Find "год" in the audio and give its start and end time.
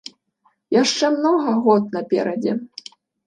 1.67-1.83